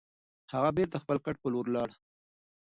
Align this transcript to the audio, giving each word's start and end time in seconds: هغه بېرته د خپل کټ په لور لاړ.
هغه 0.53 0.69
بېرته 0.77 0.95
د 0.97 1.01
خپل 1.03 1.17
کټ 1.25 1.35
په 1.43 1.47
لور 1.53 1.65
لاړ. 1.75 1.89